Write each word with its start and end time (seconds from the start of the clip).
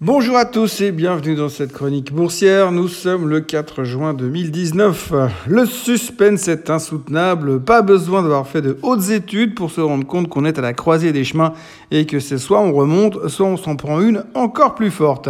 Bonjour 0.00 0.36
à 0.36 0.44
tous 0.44 0.80
et 0.80 0.90
bienvenue 0.90 1.36
dans 1.36 1.48
cette 1.48 1.72
chronique 1.72 2.12
boursière. 2.12 2.72
Nous 2.72 2.88
sommes 2.88 3.28
le 3.28 3.40
4 3.40 3.84
juin 3.84 4.12
2019. 4.12 5.12
Le 5.46 5.66
suspense 5.66 6.48
est 6.48 6.68
insoutenable. 6.68 7.60
Pas 7.60 7.80
besoin 7.80 8.22
d'avoir 8.22 8.48
fait 8.48 8.60
de 8.60 8.76
hautes 8.82 9.10
études 9.10 9.54
pour 9.54 9.70
se 9.70 9.80
rendre 9.80 10.04
compte 10.04 10.28
qu'on 10.28 10.44
est 10.46 10.58
à 10.58 10.62
la 10.62 10.72
croisée 10.72 11.12
des 11.12 11.22
chemins 11.22 11.52
et 11.92 12.06
que 12.06 12.18
c'est 12.18 12.38
soit 12.38 12.60
on 12.60 12.72
remonte, 12.72 13.28
soit 13.28 13.46
on 13.46 13.56
s'en 13.56 13.76
prend 13.76 14.00
une 14.00 14.24
encore 14.34 14.74
plus 14.74 14.90
forte. 14.90 15.28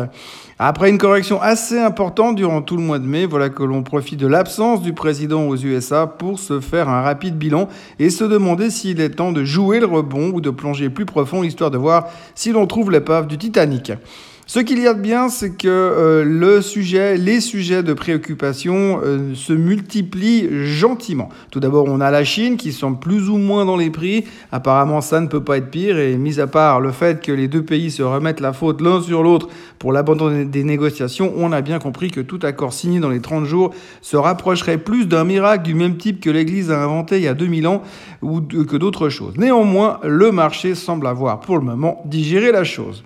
Après 0.59 0.89
une 0.89 0.99
correction 0.99 1.43
assez 1.43 1.79
importante 1.79 2.37
durant 2.37 2.63
tout 2.63 2.79
le 2.79 2.83
mois 2.83 2.99
de 2.99 3.07
mai, 3.07 3.27
voilà 3.27 3.51
que 3.51 3.65
l'on 3.65 3.83
profite 3.83 4.19
de 4.19 4.27
l'absence 4.27 4.81
du 4.81 4.95
président 4.95 5.47
aux 5.47 5.57
USA 5.57 6.07
pour 6.07 6.39
se 6.39 6.61
faire 6.61 6.89
un 6.89 7.03
rapide 7.03 7.37
bilan 7.37 7.69
et 7.99 8.09
se 8.09 8.25
demander 8.25 8.71
s'il 8.71 9.03
est 9.03 9.11
temps 9.11 9.33
de 9.33 9.45
jouer 9.45 9.79
le 9.79 9.87
rebond 9.87 10.31
ou 10.33 10.41
de 10.41 10.49
plonger 10.49 10.89
plus 10.89 11.05
profond 11.05 11.43
histoire 11.43 11.71
de 11.71 11.77
voir 11.77 12.09
si 12.35 12.51
l'on 12.51 12.67
trouve 12.67 12.91
l'épave 12.91 13.27
du 13.27 13.37
Titanic. 13.37 13.93
Ce 14.47 14.59
qu'il 14.61 14.79
y 14.79 14.87
a 14.87 14.93
de 14.93 15.01
bien, 15.01 15.31
c'est 15.31 15.57
que 15.57 15.69
euh, 15.69 16.23
les 17.17 17.41
sujets 17.41 17.83
de 17.83 17.95
préoccupation 17.95 19.01
euh, 19.03 19.35
se 19.35 19.55
multiplient 19.55 20.67
gentiment. 20.67 21.31
Tout 21.51 21.61
d'abord, 21.61 21.87
on 21.89 21.99
a 21.99 22.11
la 22.11 22.25
Chine 22.25 22.59
qui 22.59 22.73
semble 22.73 22.99
plus 22.99 23.31
ou 23.31 23.39
moins 23.39 23.65
dans 23.65 23.79
les 23.79 23.89
prix. 23.89 24.25
Apparemment, 24.53 25.01
ça 25.01 25.21
ne 25.21 25.29
peut 25.29 25.43
pas 25.43 25.57
être 25.57 25.71
pire. 25.71 25.99
Et 25.99 26.19
mis 26.19 26.41
à 26.41 26.47
part 26.47 26.81
le 26.81 26.93
fait 26.93 27.25
que 27.25 27.33
les 27.33 27.49
deux 27.49 27.63
pays 27.63 27.91
se 27.91 28.03
remettent 28.03 28.41
la 28.41 28.53
faute 28.53 28.83
l'un 28.83 29.01
sur 29.01 29.23
l'autre 29.23 29.49
pour 29.79 29.93
l'abandon 29.93 30.45
des 30.45 30.65
négociations, 30.65 31.33
on 31.37 31.51
a 31.53 31.63
bien 31.63 31.79
compris 31.79 32.11
que 32.11 32.21
tout 32.21 32.41
accord 32.43 32.73
signé 32.75 33.01
dans 33.01 33.11
les 33.11 33.21
30 33.21 33.47
jours 33.47 33.75
se 34.03 34.17
rapprocherait 34.17 34.79
plus 34.79 35.07
d'un 35.07 35.25
miracle 35.25 35.65
du 35.65 35.75
même 35.75 35.97
type 35.97 36.21
que 36.21 36.31
l'Église 36.31 36.71
a 36.71 36.83
inventé 36.83 37.17
il 37.17 37.25
y 37.25 37.29
a 37.29 37.35
2000 37.35 37.67
ans 37.67 37.83
ou 38.21 38.41
que 38.41 38.77
d'autres 38.77 39.09
choses. 39.09 39.37
Néanmoins, 39.39 40.01
le 40.05 40.33
marché 40.33 40.75
semble 40.75 41.07
avoir 41.07 41.41
pour 41.41 41.57
le 41.57 41.65
moment 41.65 42.03
digéré 42.05 42.53
la 42.53 42.65
chose. 42.65 43.05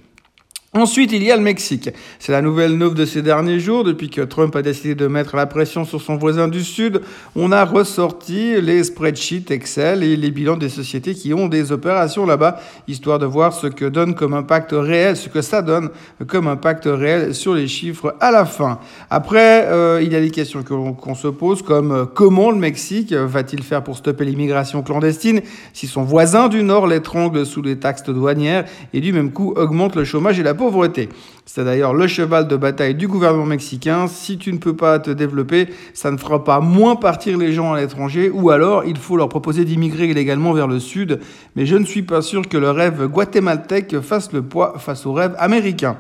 Ensuite, 0.75 1.13
il 1.13 1.23
y 1.23 1.33
a 1.33 1.37
le 1.37 1.43
Mexique. 1.43 1.89
C'est 2.19 2.31
la 2.31 2.43
nouvelle 2.43 2.77
neuve 2.77 2.93
de 2.93 3.07
ces 3.07 3.23
derniers 3.23 3.59
jours. 3.59 3.85
Depuis 3.85 4.11
que 4.11 4.21
Trump 4.21 4.55
a 4.55 4.61
décidé 4.61 4.95
de 4.95 5.07
mettre 5.07 5.35
la 5.35 5.47
pression 5.47 5.87
sur 5.87 6.03
son 6.03 6.17
voisin 6.17 6.47
du 6.47 6.63
Sud, 6.63 7.01
on 7.35 7.53
a 7.53 7.65
ressorti 7.65 8.61
les 8.61 8.85
spreadsheets 8.85 9.51
Excel 9.51 10.03
et 10.03 10.15
les 10.15 10.31
bilans 10.31 10.59
des 10.59 10.69
sociétés 10.69 11.15
qui 11.15 11.33
ont 11.33 11.49
des 11.49 11.73
opérations 11.73 12.27
là-bas, 12.27 12.61
histoire 12.87 13.19
de 13.19 13.25
voir 13.25 13.55
ce 13.55 13.67
que 13.67 13.87
donne 13.87 14.15
comme 14.15 14.35
impact 14.35 14.73
réel, 14.73 15.17
ce 15.17 15.31
que 15.31 15.41
ça 15.41 15.63
donne 15.63 15.89
comme 16.27 16.47
impact 16.47 16.85
réel 16.85 17.35
sur 17.35 17.55
les 17.55 17.67
chiffres 17.67 18.15
à 18.21 18.31
la 18.31 18.45
fin. 18.45 18.79
Après, 19.09 19.65
euh, 19.69 20.03
il 20.03 20.13
y 20.13 20.17
a 20.17 20.21
des 20.21 20.31
questions 20.31 20.63
qu'on 20.63 21.15
se 21.15 21.29
pose, 21.29 21.63
comme 21.63 21.93
euh, 21.93 22.05
comment 22.05 22.51
le 22.51 22.59
Mexique 22.59 23.15
va-t-il 23.15 23.63
faire 23.63 23.83
pour 23.83 23.97
stopper 23.97 24.27
l'immigration 24.27 24.83
clandestine 24.83 25.41
si 25.73 25.87
son 25.87 26.03
voisin 26.03 26.49
du 26.49 26.63
Nord 26.63 26.89
l'étrangle 26.89 27.47
sous 27.47 27.63
les 27.63 27.79
taxes 27.79 28.03
douanières 28.05 28.67
et 28.93 29.01
du 29.01 29.15
même 29.15 29.33
coup 29.33 29.55
augmente 29.57 29.97
le 29.97 30.05
chômage 30.05 30.39
et 30.39 30.43
la 30.43 30.58
pauvreté. 30.59 31.09
C'est 31.47 31.65
d'ailleurs 31.65 31.95
le 31.95 32.07
cheval 32.07 32.47
de 32.47 32.57
bataille 32.57 32.95
du 32.95 33.09
gouvernement 33.09 33.47
mexicain. 33.47 34.07
Si 34.07 34.37
tu 34.37 34.53
ne 34.53 34.59
peux 34.59 34.77
pas 34.77 34.99
te 34.99 35.11
développer, 35.11 35.69
ça 35.95 36.11
ne 36.11 36.19
fera 36.19 36.45
pas 36.45 36.61
moins 36.61 36.97
partir 36.97 37.39
les 37.39 37.55
gens 37.55 37.73
à 37.73 37.81
l'étranger, 37.81 38.31
ou 38.31 38.51
alors 38.51 38.85
il 38.85 38.99
faut 38.99 39.17
leur 39.17 39.31
proposer 39.31 39.65
d'immigrer 39.65 40.09
illégalement 40.09 40.53
vers 40.53 40.69
le 40.69 40.79
sud. 40.79 41.21
Mais 41.57 41.65
je 41.65 41.77
ne 41.77 41.87
suis 41.87 42.03
pas 42.03 42.21
sûr 42.21 42.47
que 42.47 42.59
le 42.59 42.71
rêve 42.71 43.07
guatémaltèque 43.07 44.01
fasse 44.01 44.31
le 44.35 44.43
poids 44.43 44.75
face 44.79 45.07
au 45.07 45.15
rêve 45.15 45.35
américain. 45.39 45.97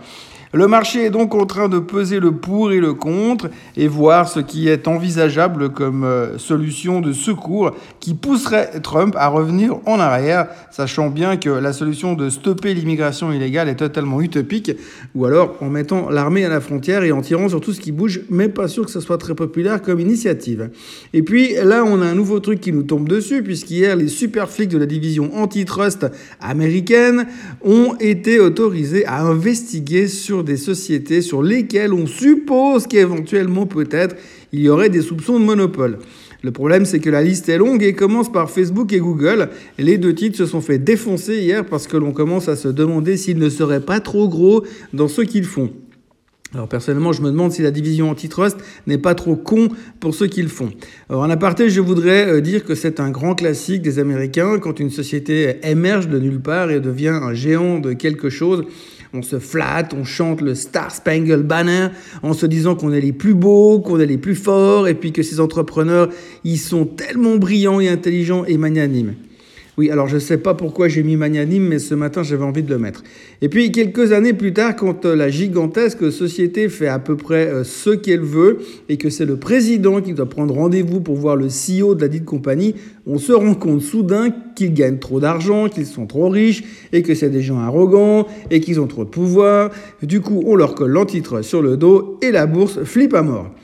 Le 0.54 0.66
marché 0.66 1.04
est 1.04 1.10
donc 1.10 1.34
en 1.34 1.44
train 1.44 1.68
de 1.68 1.78
peser 1.78 2.20
le 2.20 2.32
pour 2.32 2.72
et 2.72 2.80
le 2.80 2.94
contre 2.94 3.50
et 3.76 3.86
voir 3.86 4.28
ce 4.28 4.40
qui 4.40 4.68
est 4.68 4.88
envisageable 4.88 5.68
comme 5.68 6.04
euh, 6.04 6.38
solution 6.38 7.02
de 7.02 7.12
secours 7.12 7.72
qui 8.00 8.14
pousserait 8.14 8.80
Trump 8.82 9.14
à 9.18 9.28
revenir 9.28 9.76
en 9.84 10.00
arrière, 10.00 10.48
sachant 10.70 11.10
bien 11.10 11.36
que 11.36 11.50
la 11.50 11.74
solution 11.74 12.14
de 12.14 12.30
stopper 12.30 12.72
l'immigration 12.72 13.30
illégale 13.30 13.68
est 13.68 13.76
totalement 13.76 14.22
utopique, 14.22 14.72
ou 15.14 15.26
alors 15.26 15.54
en 15.60 15.68
mettant 15.68 16.08
l'armée 16.08 16.46
à 16.46 16.48
la 16.48 16.62
frontière 16.62 17.02
et 17.02 17.12
en 17.12 17.20
tirant 17.20 17.50
sur 17.50 17.60
tout 17.60 17.74
ce 17.74 17.80
qui 17.80 17.92
bouge, 17.92 18.22
mais 18.30 18.48
pas 18.48 18.68
sûr 18.68 18.86
que 18.86 18.90
ce 18.90 19.00
soit 19.00 19.18
très 19.18 19.34
populaire 19.34 19.82
comme 19.82 20.00
initiative. 20.00 20.70
Et 21.12 21.22
puis 21.22 21.56
là, 21.62 21.84
on 21.84 22.00
a 22.00 22.06
un 22.06 22.14
nouveau 22.14 22.40
truc 22.40 22.60
qui 22.60 22.72
nous 22.72 22.84
tombe 22.84 23.06
dessus, 23.06 23.42
puisqu'hier, 23.42 23.96
les 23.96 24.08
super 24.08 24.48
flics 24.48 24.70
de 24.70 24.78
la 24.78 24.86
division 24.86 25.30
antitrust 25.36 26.06
américaine 26.40 27.26
ont 27.62 27.96
été 28.00 28.40
autorisés 28.40 29.04
à 29.04 29.20
investiguer 29.20 30.08
sur 30.08 30.37
des 30.42 30.56
sociétés 30.56 31.22
sur 31.22 31.42
lesquelles 31.42 31.92
on 31.92 32.06
suppose 32.06 32.86
qu'éventuellement 32.86 33.66
peut-être 33.66 34.16
il 34.52 34.60
y 34.60 34.68
aurait 34.68 34.88
des 34.88 35.02
soupçons 35.02 35.38
de 35.38 35.44
monopole. 35.44 35.98
Le 36.42 36.52
problème, 36.52 36.84
c'est 36.84 37.00
que 37.00 37.10
la 37.10 37.22
liste 37.22 37.48
est 37.48 37.58
longue 37.58 37.82
et 37.82 37.94
commence 37.94 38.30
par 38.30 38.48
Facebook 38.50 38.92
et 38.92 39.00
Google. 39.00 39.48
Les 39.76 39.98
deux 39.98 40.14
titres 40.14 40.36
se 40.36 40.46
sont 40.46 40.60
fait 40.60 40.78
défoncer 40.78 41.38
hier 41.38 41.66
parce 41.66 41.88
que 41.88 41.96
l'on 41.96 42.12
commence 42.12 42.48
à 42.48 42.54
se 42.54 42.68
demander 42.68 43.16
s'ils 43.16 43.38
ne 43.38 43.48
seraient 43.48 43.80
pas 43.80 43.98
trop 43.98 44.28
gros 44.28 44.64
dans 44.92 45.08
ce 45.08 45.22
qu'ils 45.22 45.44
font. 45.44 45.70
Alors 46.54 46.68
personnellement, 46.68 47.12
je 47.12 47.20
me 47.20 47.30
demande 47.30 47.52
si 47.52 47.60
la 47.60 47.70
division 47.70 48.08
antitrust 48.08 48.56
n'est 48.86 48.98
pas 48.98 49.14
trop 49.14 49.36
con 49.36 49.68
pour 50.00 50.14
ce 50.14 50.24
qu'ils 50.24 50.48
font. 50.48 50.70
Alors 51.10 51.22
en 51.22 51.28
aparté, 51.28 51.68
je 51.68 51.80
voudrais 51.82 52.26
euh, 52.26 52.40
dire 52.40 52.64
que 52.64 52.74
c'est 52.74 53.00
un 53.00 53.10
grand 53.10 53.34
classique 53.34 53.82
des 53.82 53.98
Américains 53.98 54.58
quand 54.58 54.80
une 54.80 54.90
société 54.90 55.56
émerge 55.62 56.08
de 56.08 56.18
nulle 56.18 56.40
part 56.40 56.70
et 56.70 56.80
devient 56.80 57.08
un 57.08 57.34
géant 57.34 57.80
de 57.80 57.92
quelque 57.92 58.30
chose 58.30 58.64
on 59.14 59.22
se 59.22 59.38
flatte, 59.38 59.94
on 59.94 60.04
chante 60.04 60.40
le 60.40 60.54
Star 60.54 60.90
Spangled 60.90 61.46
Banner 61.46 61.88
en 62.22 62.32
se 62.32 62.46
disant 62.46 62.74
qu'on 62.74 62.92
est 62.92 63.00
les 63.00 63.12
plus 63.12 63.34
beaux, 63.34 63.80
qu'on 63.80 64.00
est 64.00 64.06
les 64.06 64.18
plus 64.18 64.34
forts, 64.34 64.88
et 64.88 64.94
puis 64.94 65.12
que 65.12 65.22
ces 65.22 65.40
entrepreneurs, 65.40 66.08
ils 66.44 66.58
sont 66.58 66.84
tellement 66.84 67.36
brillants 67.36 67.80
et 67.80 67.88
intelligents 67.88 68.44
et 68.44 68.58
magnanimes. 68.58 69.14
Oui, 69.78 69.90
alors 69.90 70.08
je 70.08 70.16
ne 70.16 70.20
sais 70.20 70.38
pas 70.38 70.54
pourquoi 70.54 70.88
j'ai 70.88 71.04
mis 71.04 71.14
magnanime, 71.14 71.68
mais 71.68 71.78
ce 71.78 71.94
matin 71.94 72.24
j'avais 72.24 72.42
envie 72.42 72.64
de 72.64 72.70
le 72.70 72.78
mettre. 72.78 73.04
Et 73.42 73.48
puis 73.48 73.70
quelques 73.70 74.10
années 74.10 74.32
plus 74.32 74.52
tard, 74.52 74.74
quand 74.74 75.06
euh, 75.06 75.14
la 75.14 75.28
gigantesque 75.28 76.10
société 76.10 76.68
fait 76.68 76.88
à 76.88 76.98
peu 76.98 77.16
près 77.16 77.46
euh, 77.46 77.62
ce 77.62 77.90
qu'elle 77.90 78.22
veut 78.22 78.58
et 78.88 78.96
que 78.96 79.08
c'est 79.08 79.24
le 79.24 79.36
président 79.36 80.00
qui 80.00 80.14
doit 80.14 80.28
prendre 80.28 80.52
rendez-vous 80.52 81.00
pour 81.00 81.14
voir 81.14 81.36
le 81.36 81.46
CEO 81.46 81.94
de 81.94 82.00
la 82.00 82.08
dite 82.08 82.24
compagnie, 82.24 82.74
on 83.06 83.18
se 83.18 83.30
rend 83.30 83.54
compte 83.54 83.80
soudain 83.80 84.30
qu'ils 84.56 84.74
gagnent 84.74 84.98
trop 84.98 85.20
d'argent, 85.20 85.68
qu'ils 85.68 85.86
sont 85.86 86.08
trop 86.08 86.28
riches 86.28 86.64
et 86.92 87.02
que 87.02 87.14
c'est 87.14 87.30
des 87.30 87.42
gens 87.42 87.60
arrogants 87.60 88.26
et 88.50 88.58
qu'ils 88.58 88.80
ont 88.80 88.88
trop 88.88 89.04
de 89.04 89.10
pouvoir. 89.10 89.70
Du 90.02 90.20
coup, 90.20 90.42
on 90.44 90.56
leur 90.56 90.74
colle 90.74 90.90
l'antitre 90.90 91.42
sur 91.42 91.62
le 91.62 91.76
dos 91.76 92.18
et 92.20 92.32
la 92.32 92.46
bourse 92.46 92.82
flippe 92.82 93.14
à 93.14 93.22
mort. 93.22 93.54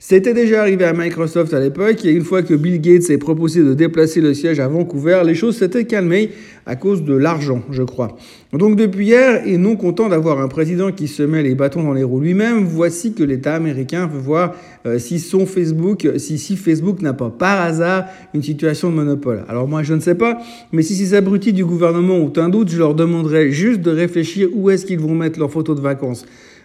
C'était 0.00 0.32
déjà 0.32 0.60
arrivé 0.60 0.84
à 0.84 0.92
Microsoft 0.92 1.52
à 1.52 1.58
l'époque, 1.58 2.04
et 2.04 2.12
une 2.12 2.22
fois 2.22 2.42
que 2.42 2.54
Bill 2.54 2.80
Gates 2.80 3.02
s'est 3.02 3.18
proposé 3.18 3.64
de 3.64 3.74
déplacer 3.74 4.20
le 4.20 4.32
siège 4.32 4.60
à 4.60 4.68
Vancouver, 4.68 5.22
les 5.24 5.34
choses 5.34 5.56
s'étaient 5.56 5.86
calmées 5.86 6.30
à 6.66 6.76
cause 6.76 7.02
de 7.02 7.14
l'argent, 7.14 7.62
je 7.72 7.82
crois. 7.82 8.16
Donc 8.52 8.76
depuis 8.76 9.06
hier, 9.06 9.42
et 9.44 9.56
non 9.56 9.74
content 9.74 10.08
d'avoir 10.08 10.40
un 10.40 10.46
président 10.46 10.92
qui 10.92 11.08
se 11.08 11.24
met 11.24 11.42
les 11.42 11.56
bâtons 11.56 11.82
dans 11.82 11.94
les 11.94 12.04
roues 12.04 12.20
lui-même, 12.20 12.64
voici 12.64 13.12
que 13.12 13.24
l'État 13.24 13.56
américain 13.56 14.06
veut 14.06 14.20
voir 14.20 14.54
euh, 14.86 15.00
si 15.00 15.18
son 15.18 15.46
Facebook, 15.46 16.06
si, 16.16 16.38
si 16.38 16.56
Facebook 16.56 17.02
n'a 17.02 17.12
pas 17.12 17.30
par 17.30 17.60
hasard 17.60 18.04
une 18.34 18.42
situation 18.44 18.90
de 18.90 18.94
monopole. 18.94 19.44
Alors 19.48 19.66
moi 19.66 19.82
je 19.82 19.94
ne 19.94 20.00
sais 20.00 20.14
pas, 20.14 20.38
mais 20.70 20.82
si 20.82 20.94
ces 20.94 21.14
abrutis 21.14 21.52
du 21.52 21.64
gouvernement 21.64 22.14
ont 22.18 22.32
un 22.36 22.48
doute, 22.48 22.70
je 22.70 22.78
leur 22.78 22.94
demanderai 22.94 23.50
juste 23.50 23.80
de 23.80 23.90
réfléchir 23.90 24.48
où 24.54 24.70
est-ce 24.70 24.86
qu'ils 24.86 25.00
vont 25.00 25.16
mettre 25.16 25.40
leurs 25.40 25.50
photos 25.50 25.74
de 25.74 25.80
vacances. 25.80 26.24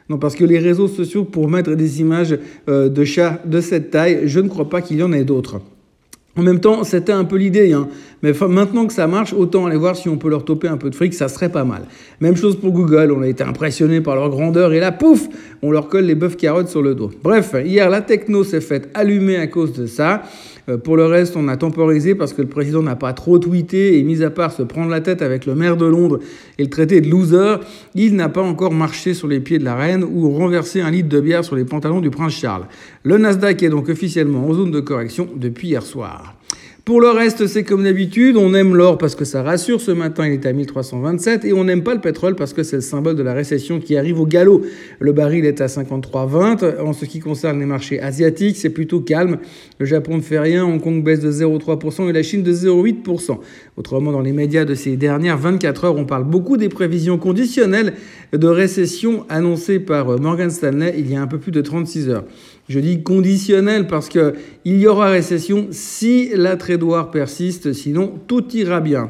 Non, 0.09 0.17
parce 0.17 0.35
que 0.35 0.43
les 0.43 0.59
réseaux 0.59 0.87
sociaux, 0.87 1.23
pour 1.23 1.49
mettre 1.49 1.75
des 1.75 2.01
images 2.01 2.37
euh, 2.67 2.89
de 2.89 3.03
chats 3.05 3.39
de 3.45 3.61
cette 3.61 3.89
taille, 3.89 4.21
je 4.25 4.39
ne 4.39 4.49
crois 4.49 4.69
pas 4.69 4.81
qu'il 4.81 4.97
y 4.97 5.03
en 5.03 5.13
ait 5.13 5.23
d'autres. 5.23 5.61
En 6.35 6.41
même 6.41 6.59
temps, 6.59 6.83
c'était 6.83 7.11
un 7.11 7.25
peu 7.25 7.35
l'idée, 7.35 7.73
hein. 7.73 7.87
mais 8.23 8.33
maintenant 8.49 8.87
que 8.87 8.93
ça 8.93 9.05
marche, 9.05 9.33
autant 9.33 9.67
aller 9.67 9.77
voir 9.77 9.95
si 9.95 10.09
on 10.09 10.17
peut 10.17 10.29
leur 10.29 10.43
toper 10.43 10.67
un 10.67 10.77
peu 10.77 10.89
de 10.89 10.95
fric, 10.95 11.13
ça 11.13 11.27
serait 11.27 11.49
pas 11.49 11.63
mal. 11.63 11.83
Même 12.21 12.35
chose 12.35 12.59
pour 12.59 12.71
Google, 12.71 13.13
on 13.15 13.21
a 13.21 13.27
été 13.27 13.43
impressionné 13.43 14.01
par 14.01 14.15
leur 14.15 14.29
grandeur 14.31 14.73
et 14.73 14.79
là, 14.79 14.91
pouf, 14.91 15.27
on 15.61 15.69
leur 15.69 15.89
colle 15.89 16.05
les 16.05 16.15
bœufs 16.15 16.35
carottes 16.35 16.69
sur 16.69 16.81
le 16.81 16.95
dos. 16.95 17.11
Bref, 17.21 17.53
hier, 17.63 17.87
la 17.87 18.01
techno 18.01 18.43
s'est 18.43 18.61
faite 18.61 18.89
allumer 18.95 19.37
à 19.37 19.45
cause 19.45 19.73
de 19.73 19.85
ça. 19.85 20.23
Euh, 20.69 20.77
pour 20.77 20.95
le 20.95 21.05
reste, 21.05 21.35
on 21.35 21.47
a 21.47 21.57
temporisé 21.57 22.15
parce 22.15 22.33
que 22.33 22.41
le 22.41 22.47
président 22.47 22.81
n'a 22.81 22.95
pas 22.95 23.13
trop 23.13 23.37
tweeté 23.39 23.97
et 23.97 24.03
mis 24.03 24.23
à 24.23 24.29
part 24.29 24.51
se 24.51 24.63
prendre 24.63 24.89
la 24.89 25.01
tête 25.01 25.21
avec 25.21 25.45
le 25.45 25.55
maire 25.55 25.77
de 25.77 25.85
Londres 25.85 26.19
et 26.57 26.63
le 26.63 26.69
traité 26.69 27.01
de 27.01 27.09
loser, 27.09 27.57
il 27.95 28.15
n'a 28.15 28.29
pas 28.29 28.41
encore 28.41 28.73
marché 28.73 29.13
sur 29.13 29.27
les 29.27 29.39
pieds 29.39 29.59
de 29.59 29.65
la 29.65 29.75
reine 29.75 30.03
ou 30.03 30.31
renversé 30.31 30.81
un 30.81 30.91
litre 30.91 31.09
de 31.09 31.19
bière 31.19 31.43
sur 31.43 31.55
les 31.55 31.65
pantalons 31.65 32.01
du 32.01 32.09
prince 32.09 32.33
Charles. 32.33 32.65
Le 33.03 33.17
Nasdaq 33.17 33.61
est 33.63 33.69
donc 33.69 33.89
officiellement 33.89 34.47
en 34.47 34.53
zone 34.53 34.71
de 34.71 34.79
correction 34.79 35.27
depuis 35.35 35.69
hier 35.69 35.83
soir. 35.83 36.35
Pour 36.85 36.99
le 36.99 37.07
reste, 37.11 37.47
c'est 37.47 37.63
comme 37.63 37.85
d'habitude, 37.85 38.35
on 38.35 38.53
aime 38.53 38.75
l'or 38.75 38.97
parce 38.97 39.15
que 39.15 39.23
ça 39.23 39.41
rassure. 39.41 39.79
Ce 39.79 39.91
matin, 39.91 40.27
il 40.27 40.33
est 40.33 40.45
à 40.45 40.51
1327 40.51 41.45
et 41.45 41.53
on 41.53 41.63
n'aime 41.63 41.81
pas 41.81 41.93
le 41.93 42.01
pétrole 42.01 42.35
parce 42.35 42.51
que 42.51 42.61
c'est 42.61 42.75
le 42.75 42.81
symbole 42.81 43.15
de 43.15 43.23
la 43.23 43.33
récession 43.33 43.79
qui 43.79 43.95
arrive 43.95 44.19
au 44.19 44.25
galop. 44.25 44.63
Le 44.99 45.13
baril 45.13 45.45
est 45.45 45.61
à 45.61 45.67
53,20. 45.67 46.81
En 46.81 46.91
ce 46.91 47.05
qui 47.05 47.21
concerne 47.21 47.61
les 47.61 47.65
marchés 47.65 48.01
asiatiques, 48.01 48.57
c'est 48.57 48.69
plutôt 48.69 48.99
calme. 48.99 49.37
Le 49.79 49.85
Japon 49.85 50.17
ne 50.17 50.21
fait 50.21 50.39
rien, 50.39 50.65
Hong 50.65 50.81
Kong 50.81 51.01
baisse 51.01 51.21
de 51.21 51.31
0,3% 51.31 52.09
et 52.09 52.11
la 52.11 52.21
Chine 52.21 52.43
de 52.43 52.51
0,8%. 52.51 53.37
Autrement, 53.77 54.11
dans 54.11 54.19
les 54.19 54.33
médias 54.33 54.65
de 54.65 54.75
ces 54.75 54.97
dernières 54.97 55.37
24 55.37 55.85
heures, 55.85 55.95
on 55.95 56.03
parle 56.03 56.25
beaucoup 56.25 56.57
des 56.57 56.67
prévisions 56.67 57.17
conditionnelles 57.17 57.93
de 58.33 58.47
récession 58.47 59.25
annoncées 59.29 59.79
par 59.79 60.19
Morgan 60.19 60.49
Stanley 60.49 60.95
il 60.97 61.09
y 61.09 61.15
a 61.15 61.21
un 61.21 61.27
peu 61.27 61.37
plus 61.37 61.53
de 61.53 61.61
36 61.61 62.09
heures. 62.09 62.25
Je 62.69 62.79
dis 62.79 63.03
conditionnel 63.03 63.87
parce 63.87 64.07
qu'il 64.09 64.33
y 64.65 64.87
aura 64.87 65.09
récession 65.09 65.67
si 65.71 66.29
la 66.33 66.55
trédoire 66.55 67.11
persiste, 67.11 67.73
sinon 67.73 68.13
tout 68.27 68.45
ira 68.55 68.79
bien. 68.79 69.09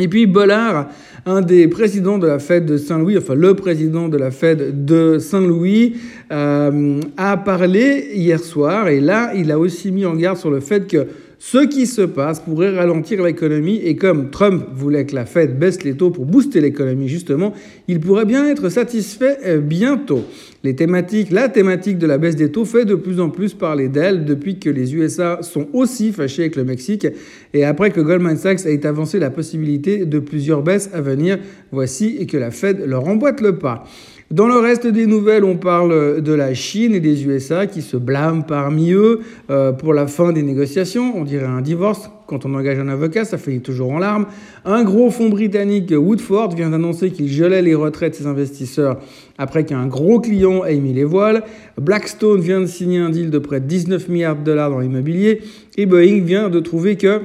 Et 0.00 0.08
puis 0.08 0.26
Bollard, 0.26 0.88
un 1.24 1.40
des 1.40 1.68
présidents 1.68 2.18
de 2.18 2.26
la 2.26 2.40
Fed 2.40 2.66
de 2.66 2.76
Saint-Louis, 2.76 3.16
enfin 3.16 3.36
le 3.36 3.54
président 3.54 4.08
de 4.08 4.16
la 4.16 4.32
Fed 4.32 4.84
de 4.84 5.20
Saint-Louis, 5.20 5.94
euh, 6.32 7.00
a 7.16 7.36
parlé 7.36 8.08
hier 8.12 8.40
soir 8.40 8.88
et 8.88 9.00
là, 9.00 9.32
il 9.36 9.52
a 9.52 9.58
aussi 9.58 9.92
mis 9.92 10.04
en 10.04 10.16
garde 10.16 10.36
sur 10.36 10.50
le 10.50 10.58
fait 10.58 10.88
que 10.88 11.06
ce 11.38 11.66
qui 11.66 11.86
se 11.86 12.02
passe 12.02 12.40
pourrait 12.40 12.74
ralentir 12.74 13.22
l'économie 13.22 13.80
et 13.84 13.96
comme 13.96 14.30
Trump 14.30 14.64
voulait 14.74 15.06
que 15.06 15.14
la 15.14 15.26
Fed 15.26 15.58
baisse 15.58 15.82
les 15.84 15.96
taux 15.96 16.10
pour 16.10 16.26
booster 16.26 16.60
l'économie 16.60 17.08
justement, 17.08 17.52
il 17.88 18.00
pourrait 18.00 18.24
bien 18.24 18.48
être 18.48 18.68
satisfait 18.68 19.38
euh, 19.44 19.60
bientôt. 19.60 20.24
La 20.62 20.72
thématique 20.72 21.98
de 21.98 22.06
la 22.06 22.18
baisse 22.18 22.36
des 22.36 22.50
taux 22.50 22.64
fait 22.64 22.84
de 22.84 22.94
plus 22.94 23.20
en 23.20 23.28
plus 23.28 23.52
parler 23.54 23.88
d'elle 23.88 24.24
depuis 24.24 24.58
que 24.58 24.70
les 24.70 24.94
USA 24.94 25.38
sont 25.42 25.68
aussi 25.72 26.12
fâchés 26.12 26.42
avec 26.42 26.56
le 26.56 26.64
Mexique 26.64 27.06
et 27.52 27.64
après 27.64 27.90
que 27.90 28.00
Goldman 28.00 28.36
Sachs 28.36 28.64
ait 28.64 28.86
avancé 28.86 29.18
la 29.18 29.30
possibilité 29.30 30.06
de 30.06 30.18
plusieurs 30.18 30.62
baisses 30.62 30.90
à 30.94 31.00
venir. 31.00 31.38
Voici 31.70 32.26
que 32.26 32.36
la 32.36 32.50
Fed 32.50 32.82
leur 32.86 33.06
emboîte 33.06 33.40
le 33.40 33.58
pas. 33.58 33.84
Dans 34.34 34.48
le 34.48 34.56
reste 34.56 34.88
des 34.88 35.06
nouvelles, 35.06 35.44
on 35.44 35.56
parle 35.56 36.20
de 36.20 36.32
la 36.32 36.54
Chine 36.54 36.92
et 36.92 36.98
des 36.98 37.24
USA 37.24 37.68
qui 37.68 37.82
se 37.82 37.96
blâment 37.96 38.42
parmi 38.42 38.90
eux 38.90 39.20
euh, 39.48 39.70
pour 39.70 39.94
la 39.94 40.08
fin 40.08 40.32
des 40.32 40.42
négociations. 40.42 41.12
On 41.14 41.22
dirait 41.22 41.46
un 41.46 41.60
divorce. 41.60 42.10
Quand 42.26 42.44
on 42.44 42.52
engage 42.54 42.80
un 42.80 42.88
avocat, 42.88 43.24
ça 43.24 43.38
finit 43.38 43.60
toujours 43.60 43.92
en 43.92 44.00
larmes. 44.00 44.26
Un 44.64 44.82
gros 44.82 45.12
fonds 45.12 45.28
britannique, 45.28 45.94
Woodford, 45.96 46.56
vient 46.56 46.70
d'annoncer 46.70 47.12
qu'il 47.12 47.28
gelait 47.28 47.62
les 47.62 47.76
retraits 47.76 48.10
de 48.10 48.16
ses 48.16 48.26
investisseurs 48.26 48.98
après 49.38 49.64
qu'un 49.64 49.86
gros 49.86 50.18
client 50.18 50.64
ait 50.64 50.80
mis 50.80 50.94
les 50.94 51.04
voiles. 51.04 51.44
Blackstone 51.80 52.40
vient 52.40 52.60
de 52.60 52.66
signer 52.66 52.98
un 52.98 53.10
deal 53.10 53.30
de 53.30 53.38
près 53.38 53.60
de 53.60 53.66
19 53.66 54.08
milliards 54.08 54.34
de 54.34 54.42
dollars 54.42 54.70
dans 54.70 54.80
l'immobilier. 54.80 55.42
Et 55.76 55.86
Boeing 55.86 56.24
vient 56.24 56.50
de 56.50 56.58
trouver 56.58 56.96
que 56.96 57.20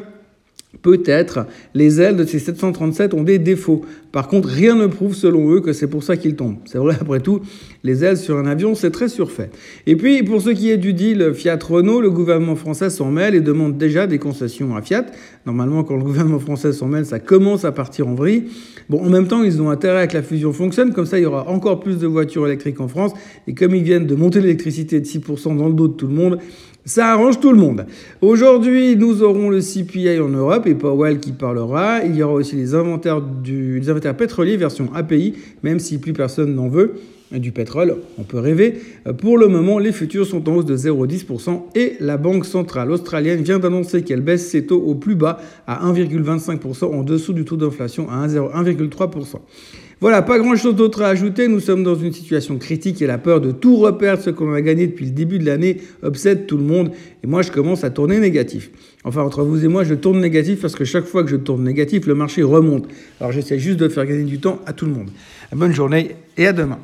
Peut-être 0.83 1.47
les 1.73 1.99
ailes 1.99 2.15
de 2.15 2.23
ces 2.23 2.37
737 2.37 3.15
ont 3.15 3.23
des 3.23 3.39
défauts. 3.39 3.81
Par 4.11 4.27
contre, 4.27 4.47
rien 4.47 4.75
ne 4.75 4.85
prouve 4.85 5.15
selon 5.15 5.51
eux 5.51 5.61
que 5.61 5.73
c'est 5.73 5.87
pour 5.87 6.03
ça 6.03 6.15
qu'ils 6.15 6.35
tombent. 6.35 6.59
C'est 6.65 6.77
vrai, 6.77 6.95
après 7.01 7.21
tout, 7.21 7.41
les 7.83 8.03
ailes 8.03 8.17
sur 8.17 8.37
un 8.37 8.45
avion, 8.45 8.75
c'est 8.75 8.91
très 8.91 9.09
surfait. 9.09 9.49
Et 9.87 9.95
puis, 9.95 10.21
pour 10.21 10.43
ce 10.43 10.51
qui 10.51 10.69
est 10.69 10.77
du 10.77 10.93
deal 10.93 11.33
Fiat-Renault, 11.33 12.01
le 12.01 12.11
gouvernement 12.11 12.55
français 12.55 12.91
s'en 12.91 13.09
mêle 13.09 13.33
et 13.33 13.41
demande 13.41 13.79
déjà 13.79 14.05
des 14.05 14.19
concessions 14.19 14.75
à 14.75 14.83
Fiat. 14.83 15.07
Normalement, 15.47 15.83
quand 15.83 15.97
le 15.97 16.03
gouvernement 16.03 16.39
français 16.39 16.71
s'en 16.71 16.87
mêle, 16.87 17.05
ça 17.05 17.19
commence 17.19 17.65
à 17.65 17.71
partir 17.71 18.07
en 18.07 18.13
vrille. 18.13 18.45
Bon, 18.89 19.03
en 19.03 19.09
même 19.09 19.27
temps, 19.27 19.41
ils 19.41 19.61
ont 19.63 19.71
intérêt 19.71 20.01
à 20.01 20.07
que 20.07 20.17
la 20.17 20.23
fusion 20.23 20.53
fonctionne. 20.53 20.93
Comme 20.93 21.07
ça, 21.07 21.17
il 21.17 21.23
y 21.23 21.25
aura 21.25 21.49
encore 21.49 21.79
plus 21.79 21.97
de 21.97 22.05
voitures 22.05 22.45
électriques 22.45 22.79
en 22.79 22.87
France. 22.87 23.13
Et 23.47 23.55
comme 23.55 23.73
ils 23.73 23.83
viennent 23.83 24.05
de 24.05 24.15
monter 24.15 24.39
l'électricité 24.39 24.99
de 24.99 25.05
6% 25.05 25.57
dans 25.57 25.67
le 25.67 25.73
dos 25.73 25.87
de 25.87 25.93
tout 25.93 26.07
le 26.07 26.13
monde, 26.13 26.37
ça 26.85 27.11
arrange 27.11 27.39
tout 27.39 27.51
le 27.51 27.57
monde. 27.57 27.85
Aujourd'hui, 28.21 28.95
nous 28.95 29.21
aurons 29.21 29.49
le 29.49 29.59
CPI 29.59 30.19
en 30.19 30.29
Europe 30.29 30.65
et 30.65 30.75
Powell 30.75 31.19
qui 31.19 31.33
parlera. 31.33 32.03
Il 32.03 32.15
y 32.15 32.23
aura 32.23 32.33
aussi 32.33 32.55
les 32.55 32.73
inventaires, 32.73 33.21
du, 33.21 33.79
les 33.79 34.13
pétroliers 34.13 34.57
version 34.57 34.89
API, 34.95 35.35
même 35.61 35.79
si 35.79 35.99
plus 35.99 36.13
personne 36.13 36.55
n'en 36.55 36.67
veut 36.67 36.95
du 37.31 37.51
pétrole, 37.51 37.97
on 38.17 38.23
peut 38.23 38.39
rêver. 38.39 38.79
Pour 39.19 39.37
le 39.37 39.47
moment, 39.47 39.77
les 39.77 39.91
futurs 39.91 40.25
sont 40.25 40.49
en 40.49 40.55
hausse 40.55 40.65
de 40.65 40.75
0,10% 40.75 41.61
et 41.75 41.93
la 41.99 42.17
Banque 42.17 42.45
centrale 42.45 42.91
australienne 42.91 43.43
vient 43.43 43.59
d'annoncer 43.59 44.01
qu'elle 44.03 44.21
baisse 44.21 44.49
ses 44.49 44.65
taux 44.65 44.81
au 44.81 44.95
plus 44.95 45.15
bas 45.15 45.39
à 45.67 45.85
1,25% 45.85 46.85
en 46.85 47.03
dessous 47.03 47.33
du 47.33 47.45
taux 47.45 47.57
d'inflation 47.57 48.09
à 48.09 48.27
1,3%. 48.27 49.35
Voilà, 50.01 50.21
pas 50.21 50.39
grand-chose 50.39 50.75
d'autre 50.75 51.01
à 51.01 51.09
ajouter. 51.09 51.49
Nous 51.49 51.59
sommes 51.59 51.83
dans 51.83 51.95
une 51.95 52.13
situation 52.13 52.57
critique 52.57 53.01
et 53.01 53.07
la 53.07 53.17
peur 53.17 53.41
de 53.41 53.51
tout 53.51 53.75
reperdre 53.75 54.23
ce 54.23 54.29
qu'on 54.29 54.53
a 54.53 54.61
gagné 54.61 54.87
depuis 54.87 55.05
le 55.05 55.11
début 55.11 55.39
de 55.39 55.45
l'année 55.45 55.81
obsède 56.03 56.47
tout 56.47 56.55
le 56.55 56.63
monde. 56.63 56.91
Et 57.21 57.27
moi, 57.27 57.41
je 57.41 57.51
commence 57.51 57.83
à 57.83 57.89
tourner 57.89 58.17
négatif. 58.19 58.71
Enfin, 59.03 59.23
entre 59.23 59.43
vous 59.43 59.65
et 59.65 59.67
moi, 59.67 59.83
je 59.83 59.93
tourne 59.93 60.21
négatif 60.21 60.61
parce 60.61 60.75
que 60.75 60.85
chaque 60.85 61.05
fois 61.05 61.23
que 61.23 61.29
je 61.29 61.35
tourne 61.35 61.65
négatif, 61.65 62.07
le 62.07 62.15
marché 62.15 62.43
remonte. 62.43 62.87
Alors 63.19 63.33
j'essaie 63.33 63.59
juste 63.59 63.77
de 63.79 63.89
faire 63.89 64.05
gagner 64.05 64.23
du 64.23 64.39
temps 64.39 64.59
à 64.65 64.71
tout 64.71 64.85
le 64.85 64.93
monde. 64.93 65.09
Bonne 65.51 65.73
journée 65.73 66.15
et 66.37 66.47
à 66.47 66.53
demain. 66.53 66.79